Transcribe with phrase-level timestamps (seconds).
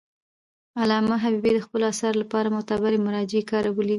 [0.81, 3.89] علامه حبیبي د خپلو اثارو لپاره معتبري مراجع کارولي دي.